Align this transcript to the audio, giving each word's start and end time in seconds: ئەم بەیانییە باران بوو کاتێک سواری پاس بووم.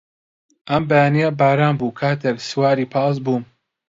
ئەم 0.69 0.83
بەیانییە 0.89 1.29
باران 1.39 1.75
بوو 1.79 1.95
کاتێک 1.99 2.37
سواری 2.49 2.89
پاس 2.93 3.15
بووم. 3.25 3.43